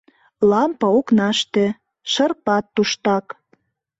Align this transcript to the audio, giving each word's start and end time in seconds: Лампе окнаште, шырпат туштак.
Лампе 0.49 0.87
окнаште, 0.97 1.65
шырпат 2.11 2.65
туштак. 2.75 3.25